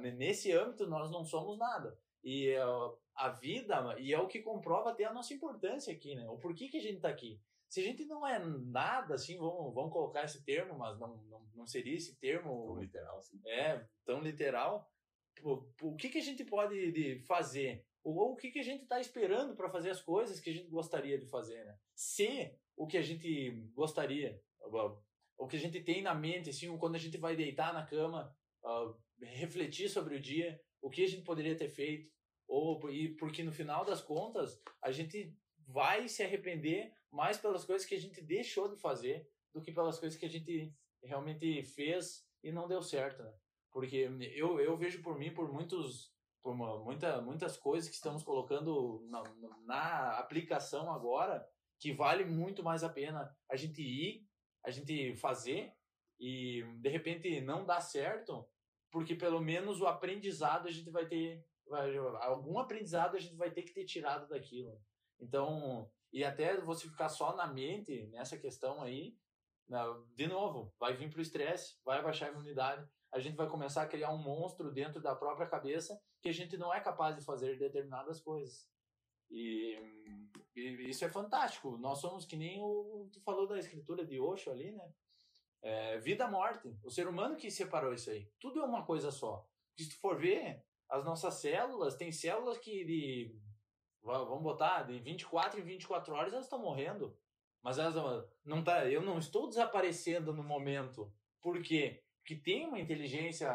[0.00, 1.96] ne- nesse âmbito, nós não somos nada.
[2.22, 6.28] E ah, a vida, e é o que comprova até a nossa importância aqui, né?
[6.28, 7.40] O porquê que a gente está aqui.
[7.68, 11.40] Se a gente não é nada, assim, vamos, vamos colocar esse termo, mas não, não,
[11.54, 13.40] não seria esse tão termo literal assim.
[13.46, 14.90] é, tão literal.
[15.42, 17.86] O, o que, que a gente pode de fazer?
[18.02, 20.68] Ou o que, que a gente está esperando para fazer as coisas que a gente
[20.68, 21.78] gostaria de fazer, né?
[21.94, 24.42] Se o que a gente gostaria,
[25.38, 28.34] o- que a gente tem na mente, assim, quando a gente vai deitar na cama,
[28.64, 32.10] ah, refletir sobre o dia, o que a gente poderia ter feito,
[32.48, 37.86] ou e porque no final das contas a gente vai se arrepender mais pelas coisas
[37.86, 42.26] que a gente deixou de fazer do que pelas coisas que a gente realmente fez
[42.42, 43.32] e não deu certo, né?
[43.72, 48.22] Porque eu, eu vejo por mim, por muitos por uma- muita, muitas coisas que estamos
[48.22, 49.22] colocando na,
[49.64, 51.46] na aplicação agora,
[51.78, 54.26] que vale muito mais a pena a gente ir,
[54.64, 55.72] a gente fazer
[56.18, 58.46] e de repente não dá certo,
[58.90, 61.44] porque pelo menos o aprendizado a gente vai ter,
[62.20, 64.80] algum aprendizado a gente vai ter que ter tirado daquilo.
[65.18, 69.16] Então, e até você ficar só na mente nessa questão aí,
[69.68, 73.82] na- de novo, vai vir pro estresse, vai abaixar a imunidade, a gente vai começar
[73.82, 77.24] a criar um monstro dentro da própria cabeça que a gente não é capaz de
[77.24, 78.68] fazer determinadas coisas.
[79.30, 79.78] E,
[80.56, 81.76] e isso é fantástico.
[81.78, 84.92] Nós somos que nem o tu falou da escritura de Osho ali, né?
[85.62, 86.74] É, vida morte.
[86.82, 88.30] O ser humano que separou isso aí.
[88.40, 89.46] Tudo é uma coisa só.
[89.78, 93.38] Se tu for ver, as nossas células, tem células que de
[94.02, 97.16] va- vamos botar de 24 em 24 horas elas estão morrendo.
[97.62, 97.94] Mas elas
[98.44, 101.12] não tá, eu não estou desaparecendo no momento.
[101.42, 102.02] Por quê?
[102.22, 103.50] Porque tem uma inteligência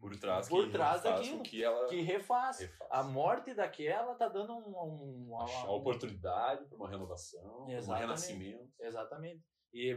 [0.00, 1.42] Por trás, Por que trás daquilo.
[1.42, 2.60] que ela que refaz.
[2.60, 2.88] refaz.
[2.92, 7.70] A morte daquela tá dando um, um, uma- uma- oportunidade para uma renovação, pra um
[7.70, 8.00] Exatamente.
[8.02, 8.72] renascimento.
[8.78, 9.44] Exatamente.
[9.72, 9.90] E,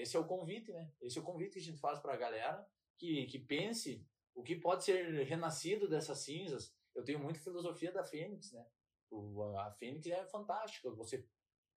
[0.00, 0.90] esse é o convite, né?
[1.00, 2.66] Esse é o convite que a gente faz para a galera
[2.98, 6.74] que, que pense o que pode ser renascido dessas cinzas.
[6.94, 8.66] Eu tenho muita filosofia da Fênix, né?
[9.10, 10.90] O, a Fênix é fantástica.
[10.90, 11.26] Você,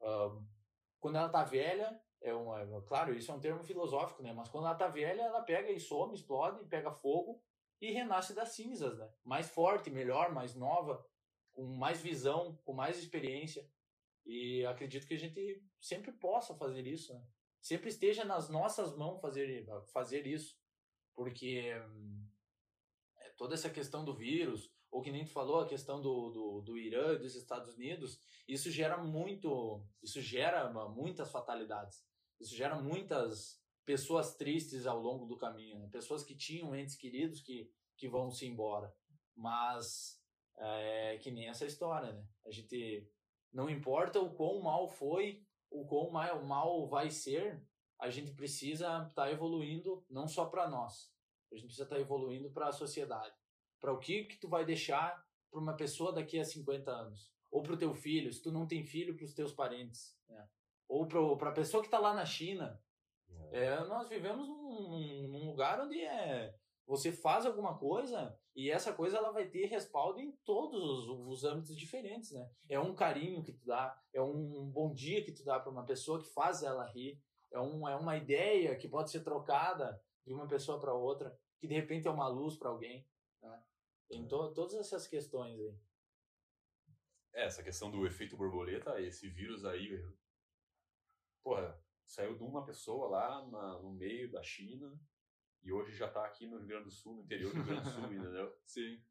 [0.01, 0.37] ah,
[0.99, 4.33] quando ela tá velha, é uma, é- claro, isso é um termo filosófico, né?
[4.33, 7.41] Mas quando ela tá velha, ela pega e some, explode, pega fogo
[7.81, 9.09] e renasce das cinzas, né?
[9.23, 11.05] Mais forte, melhor, mais nova,
[11.53, 13.69] com mais visão, com mais experiência.
[14.29, 17.27] E acredito que a gente sempre possa fazer isso, né?
[17.59, 20.55] Sempre esteja nas nossas mãos fazer, fazer isso.
[21.15, 21.73] Porque
[23.17, 26.61] é, toda essa questão do vírus, ou que nem tu falou, a questão do, do,
[26.61, 32.05] do Irã e dos Estados Unidos, isso gera muito, isso gera muitas fatalidades.
[32.39, 35.89] Isso gera muitas pessoas tristes ao longo do caminho, né?
[35.91, 38.93] pessoas que tinham entes queridos que, que vão se embora.
[39.35, 40.21] Mas
[40.55, 42.23] é que nem essa história, né?
[42.45, 43.09] A gente
[43.51, 47.61] não importa o quão mal foi, o quão mal, mal vai ser,
[47.99, 51.11] a gente precisa estar evoluindo não só para nós.
[51.51, 53.35] A gente precisa estar evoluindo para a sociedade.
[53.79, 57.31] Para o que que tu vai deixar para uma pessoa daqui a 50 anos?
[57.51, 60.47] Ou para o teu filho, se tu não tem filho, para os teus parentes, né?
[60.87, 62.81] Ou para a pessoa que está lá na China,
[63.51, 69.15] É, nós vivemos num, num lugar onde é, você faz alguma coisa e essa coisa
[69.15, 72.51] ela vai ter respaldo em todos os, os âmbitos diferentes, né?
[72.67, 75.85] É um carinho que tu dá, é um bom dia que tu dá para uma
[75.85, 80.33] pessoa que faz ela rir, é, um, é uma ideia que pode ser trocada de
[80.33, 83.07] uma pessoa para outra, que de repente é uma luz para alguém.
[83.41, 83.63] Né?
[84.09, 85.79] Tem to, todas essas questões aí.
[87.35, 90.05] É, essa questão do efeito borboleta, esse vírus aí,
[91.41, 94.99] porra, saiu de uma pessoa lá na, no meio da China
[95.61, 97.83] e hoje já está aqui no Rio Grande do Sul, no interior do Rio Grande
[97.83, 98.57] do Sul, entendeu?
[98.65, 99.01] Sim.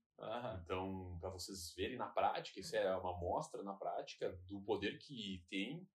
[0.62, 5.44] Então, para vocês verem na prática, isso é uma amostra na prática do poder que
[5.48, 5.88] tem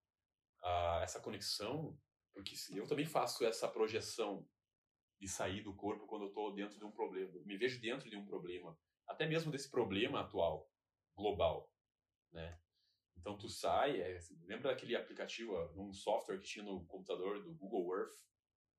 [0.64, 2.00] uh, essa conexão,
[2.34, 4.48] porque eu também faço essa projeção
[5.20, 8.16] de sair do corpo quando eu estou dentro de um problema, me vejo dentro de
[8.16, 10.70] um problema, até mesmo desse problema atual,
[11.16, 11.70] global,
[12.32, 12.60] né?
[13.18, 17.98] Então tu sai, é, lembra daquele aplicativo, um software que tinha no computador do Google
[17.98, 18.16] Earth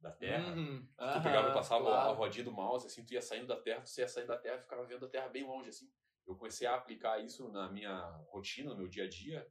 [0.05, 0.55] da Terra?
[0.55, 0.87] Uhum.
[0.97, 2.11] tu pegava e passava claro.
[2.11, 4.61] a rodinha do mouse, assim, tu ia saindo da Terra, tu ia saindo da Terra,
[4.61, 5.91] ficava vendo a Terra bem longe, assim.
[6.27, 9.47] Eu comecei a aplicar isso na minha rotina, no meu dia a dia,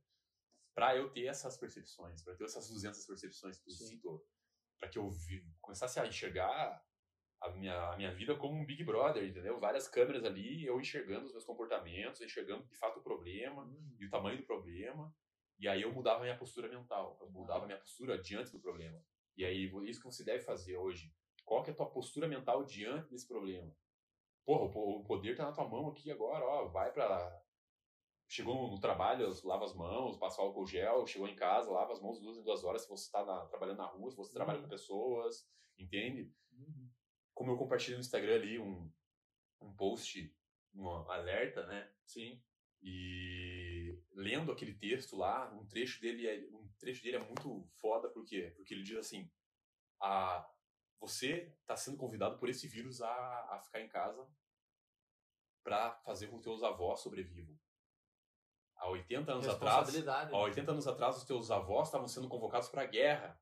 [0.75, 4.25] para eu ter essas percepções, para ter essas 200 percepções que tu citou,
[4.79, 6.83] para que eu vi, começasse a enxergar
[7.41, 9.59] a minha, a minha vida como um Big Brother, entendeu?
[9.59, 13.95] Várias câmeras ali, eu enxergando os meus comportamentos, enxergando de fato o problema uhum.
[13.99, 15.13] e o tamanho do problema.
[15.59, 18.59] E aí eu mudava a minha postura mental, eu mudava a minha postura diante do
[18.59, 18.99] problema.
[19.35, 21.13] E aí, isso que você deve fazer hoje.
[21.45, 23.71] Qual que é a tua postura mental diante desse problema?
[24.45, 27.41] Porra, o poder tá na tua mão aqui agora, ó, vai para
[28.27, 32.19] Chegou no trabalho, lava as mãos, passa álcool gel, chegou em casa, lava as mãos
[32.19, 34.35] duas em duas horas se você está trabalhando na rua, se você uhum.
[34.35, 36.33] trabalha com pessoas, entende?
[36.51, 36.89] Uhum
[37.33, 38.91] como eu compartilhei no Instagram ali um,
[39.61, 40.33] um post,
[40.73, 41.89] um alerta, né?
[42.05, 42.41] Sim.
[42.81, 46.47] E lendo aquele texto lá, um trecho dele é,
[46.83, 48.51] trecho dele é muito foda, por quê?
[48.55, 49.31] Porque ele diz assim:
[50.01, 50.47] a,
[50.99, 54.27] você está sendo convidado por esse vírus a, a ficar em casa
[55.63, 57.57] para fazer com que teus avós sobrevivam.
[58.75, 62.81] Há 80 anos atrás, há 80 anos atrás, os teus avós estavam sendo convocados para
[62.81, 63.41] a guerra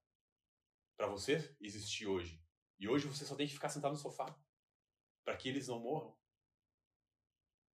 [0.95, 2.39] para você existir hoje.
[2.79, 4.25] E hoje você só tem que ficar sentado no sofá
[5.23, 6.15] para que eles não morram.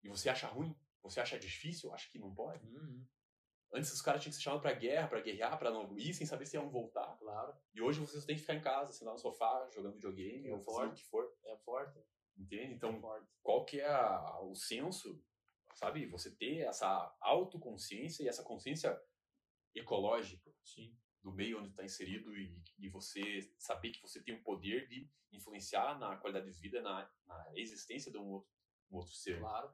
[0.03, 0.77] E você acha ruim?
[1.03, 1.93] Você acha difícil?
[1.93, 2.67] Acha que não pode?
[2.67, 3.07] Uhum.
[3.73, 6.27] Antes os caras tinham que ser chamados para guerra, para guerrear, para não ir sem
[6.27, 7.17] saber se iam voltar.
[7.19, 7.55] Claro.
[7.75, 10.53] E hoje você só tem que ficar em casa, sentado no sofá, jogando videogame, é
[10.53, 11.33] ou fazendo o que for.
[11.45, 11.99] É forte.
[12.37, 12.75] Entende?
[12.75, 13.27] Então, é forte.
[13.43, 15.23] qual que é a, o senso,
[15.75, 16.07] sabe?
[16.07, 19.01] Você ter essa autoconsciência e essa consciência
[19.75, 20.53] ecológica.
[20.63, 24.89] Sim do meio onde está inserido e, e você saber que você tem o poder
[24.89, 28.51] de influenciar na qualidade de vida, na, na existência de um outro,
[28.91, 29.39] um outro ser.
[29.39, 29.73] Claro.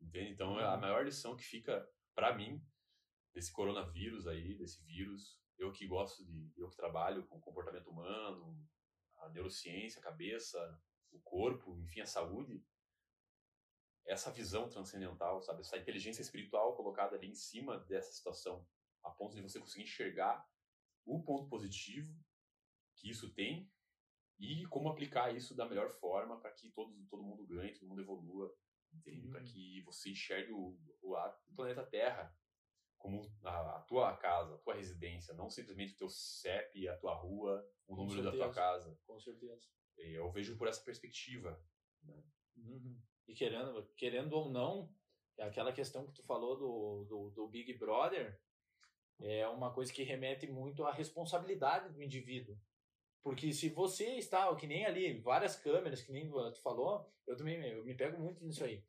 [0.00, 0.32] Entende?
[0.32, 2.64] Então, é a maior lição que fica para mim
[3.36, 8.58] desse coronavírus aí, desse vírus, eu que gosto de, eu que trabalho com comportamento humano,
[9.18, 10.58] a neurociência, a cabeça,
[11.12, 12.64] o corpo, enfim, a saúde,
[14.06, 18.66] essa visão transcendental, sabe, essa inteligência espiritual colocada ali em cima dessa situação,
[19.04, 20.42] a ponto de você conseguir enxergar
[21.04, 22.18] o ponto positivo
[22.94, 23.70] que isso tem
[24.38, 28.00] e como aplicar isso da melhor forma para que todo, todo mundo ganhe, todo mundo
[28.00, 28.50] evolua,
[28.94, 29.26] entende?
[29.26, 29.32] Uhum.
[29.32, 32.34] Para que você enxergue o, o, o, planeta Terra
[33.06, 37.14] como a, a, tua casa, a tua residência, não simplesmente o teu CEP, a tua
[37.14, 38.36] rua, o Com número certeza.
[38.36, 38.98] da tua casa.
[39.06, 39.60] Com certeza.
[39.96, 41.62] Eu vejo por essa perspectiva.
[42.02, 42.20] Né?
[42.56, 43.00] Uhum.
[43.28, 44.92] E querendo, querendo ou não,
[45.38, 48.40] é aquela questão que tu falou do, do, do Big Brother,
[49.20, 52.58] é uma coisa que remete muito à responsabilidade do indivíduo.
[53.22, 57.64] Porque se você está, que nem ali, várias câmeras, que nem tu falou, eu também
[57.68, 58.84] eu me pego muito nisso aí.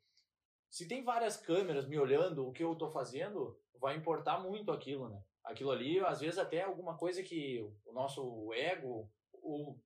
[0.70, 5.08] Se tem várias câmeras me olhando o que eu estou fazendo, vai importar muito aquilo,
[5.08, 5.22] né?
[5.44, 9.78] Aquilo ali, às vezes até alguma coisa que o nosso ego, o,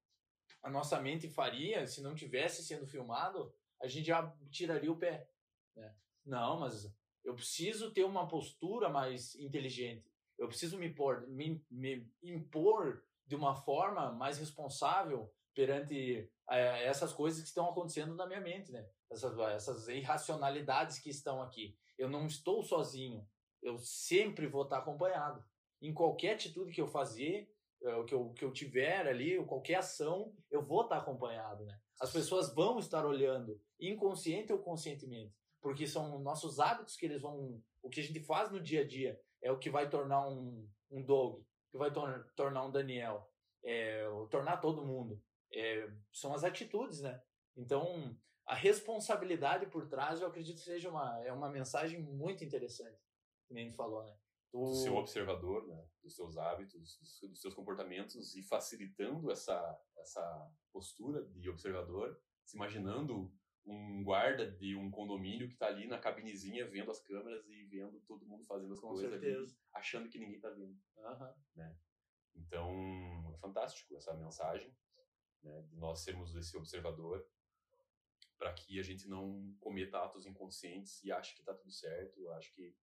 [0.62, 5.29] a nossa mente faria, se não tivesse sendo filmado, a gente já tiraria o pé.
[5.77, 5.95] Né?
[6.25, 6.93] Não, mas
[7.24, 10.12] eu preciso ter uma postura mais inteligente.
[10.39, 17.12] Eu preciso me, por, me, me impor de uma forma mais responsável perante é, essas
[17.12, 18.85] coisas que estão acontecendo na minha mente, né?
[19.13, 21.77] Essas, essas irracionalidades que estão aqui.
[21.99, 23.29] Eu não estou sozinho.
[23.63, 25.45] Eu sempre vou estar acompanhado.
[25.81, 27.53] Em qualquer atitude que eu fazer,
[27.83, 31.79] é, que eu, que eu tiver ali, qualquer ação, eu vou estar acompanhado, né?
[32.01, 37.63] As pessoas vão estar olhando, inconsciente ou conscientemente, porque são nossos hábitos que eles vão,
[37.83, 40.69] o que a gente faz no dia a dia é o que vai tornar um,
[40.91, 43.29] um Doug, que vai tor tornar um Daniel,
[43.65, 45.21] é, tornar todo mundo.
[45.53, 47.21] É, são as atitudes, né?
[47.57, 53.01] Então, a responsabilidade por trás, eu acredito que seja uma, é uma mensagem muito interessante,
[53.47, 54.16] que nem falou, né?
[54.51, 54.59] Tu...
[54.59, 61.24] do seu observador, né, dos seus hábitos, dos, seus comportamentos e facilitando essa, essa postura
[61.24, 63.32] de observador, se imaginando
[63.64, 68.01] um guarda de um condomínio que está ali na cabinezinha vendo as câmeras e vendo
[68.01, 69.40] todo mundo fazendo as Com coisas certeza.
[69.40, 70.76] ali, achando que ninguém está vendo.
[70.99, 71.34] Aham.
[72.34, 74.74] Então, é fantástico essa mensagem,
[75.43, 77.24] né, de nós sermos esse observador
[78.43, 82.53] para que a gente não cometa atos inconscientes e ache que está tudo certo, acho
[82.53, 82.74] que,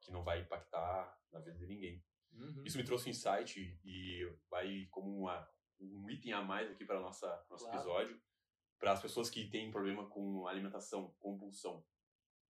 [0.00, 2.02] que não vai impactar na vida de ninguém.
[2.32, 2.62] Uhum.
[2.64, 5.46] Isso me trouxe um insight e vai como uma,
[5.78, 7.78] um item a mais aqui para nossa nosso Claro.
[7.78, 8.22] episódio,
[8.78, 11.84] para as pessoas que têm problema com alimentação, compulsão.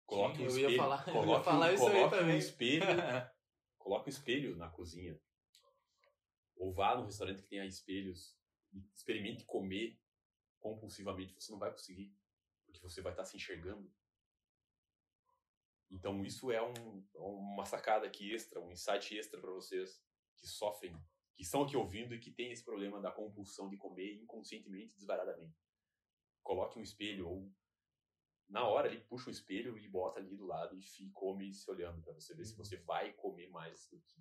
[0.07, 2.87] Coloque Sim, um eu espelho, ia falar- coloque, um- coloque um espelho
[3.77, 5.21] coloque um espelho na cozinha.
[6.57, 8.35] Ou vá no restaurante que tenha espelhos
[8.95, 10.01] experimente comer
[10.59, 11.35] compulsivamente.
[11.35, 12.17] Você não vai conseguir,
[12.79, 13.93] porque você vai estar se enxergando.
[15.91, 20.03] Então isso é um, uma sacada aqui extra, um insight extra para vocês
[20.37, 20.93] que sofrem,
[21.37, 25.57] que estão aqui ouvindo e que têm esse problema da compulsão de comer inconscientemente, desvaradamente.
[26.43, 27.53] Coloque um espelho ou
[28.49, 31.69] na hora ali puxa um espelho e bota ali do lado e fi- come se
[31.71, 34.21] olhando para você ver se você vai comer mais do que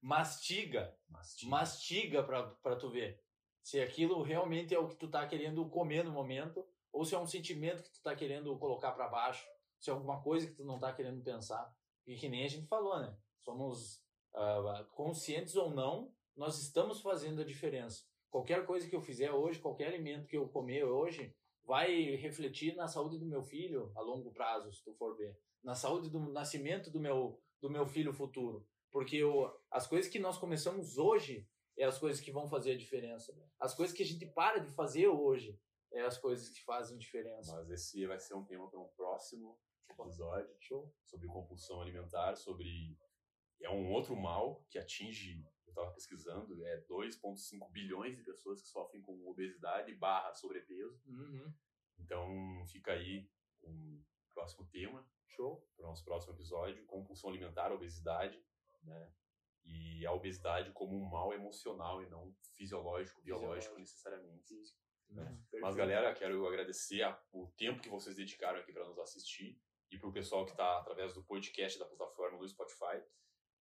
[0.00, 0.96] Mastiga.
[1.08, 1.50] mastiga.
[1.50, 3.22] Mastiga pra tu ver.
[3.62, 7.18] Se aquilo realmente é o que tu tá querendo comer no momento, ou se é
[7.18, 9.46] um sentimento que tu tá querendo colocar pra baixo,
[9.78, 11.72] se é alguma coisa que tu não tá querendo pensar.
[12.06, 13.16] E que nem a gente falou, né?
[13.40, 14.02] Somos
[14.34, 18.04] ah, conscientes ou não, nós estamos fazendo a diferença.
[18.30, 21.34] Qualquer coisa que eu fizer hoje, qualquer alimento que eu comer hoje,
[21.64, 25.36] vai refletir na saúde do meu filho a longo prazo, se tu for ver.
[25.62, 28.66] Na saúde do nascimento do meu, do meu filho futuro.
[28.90, 32.76] Porque o, as coisas que nós começamos hoje é as coisas que vão fazer a
[32.76, 33.34] diferença.
[33.58, 35.58] As coisas que a gente para de fazer hoje
[35.92, 37.54] é as coisas que fazem diferença.
[37.56, 39.58] Mas esse vai ser um tema para um próximo
[39.90, 40.94] episódio Show.
[41.04, 42.98] sobre compulsão alimentar, sobre
[43.60, 48.68] é um outro mal que atinge, eu estava pesquisando, é 2,5 bilhões de pessoas que
[48.68, 51.00] sofrem com obesidade barra sobrepeso.
[51.06, 51.52] Uhum.
[51.98, 53.28] Então fica aí
[53.62, 55.66] um próximo tema Show.
[55.76, 58.40] para o nosso próximo episódio, compulsão alimentar, obesidade,
[58.82, 59.12] né?
[59.64, 64.54] E a obesidade como um mal emocional e não fisiológico, biológico necessariamente.
[65.10, 65.42] Uhum.
[65.60, 69.98] Mas, galera, quero agradecer a- o tempo que vocês dedicaram aqui para nos assistir e
[69.98, 73.02] para o pessoal que está através do podcast da plataforma do Spotify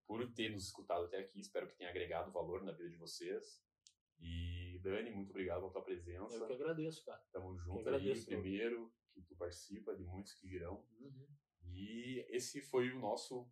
[0.06, 1.40] por ter nos escutado até aqui.
[1.40, 3.62] Espero que tenha agregado valor na vida de vocês.
[4.20, 6.36] E Dani, muito obrigado pela tua presença.
[6.36, 7.22] Eu que agradeço, cara.
[7.32, 8.26] Tamo junto aí, agradeço.
[8.26, 10.86] primeiro que tu participa, de muitos que virão.
[11.00, 11.28] Uhum.
[11.64, 13.50] E esse foi o nosso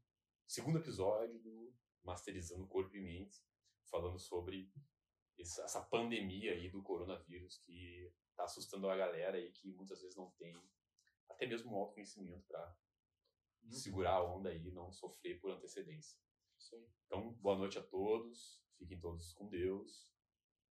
[0.48, 1.74] segundo episódio do
[2.04, 3.43] Masterizando Corpo e Mente,
[3.89, 4.72] falando sobre
[5.42, 10.30] essa pandemia aí do coronavírus que tá assustando a galera aí que muitas vezes não
[10.32, 10.56] tem
[11.30, 12.76] até mesmo um autoconhecimento para
[13.64, 13.72] Uhum.
[13.72, 16.20] segurar a onda aí e não sofrer por antecedência.
[16.74, 16.86] Aí.
[17.08, 20.14] Então, boa noite a todos, fiquem todos com Deus,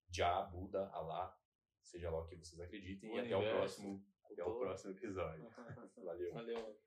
[0.08, 1.36] Já, Buda, Alá,
[1.82, 4.90] seja lá o que vocês acreditem, O e até o universo, próximo, até o próximo
[4.92, 5.48] episódio.
[6.04, 6.34] Valeu.
[6.34, 6.80] Valeu.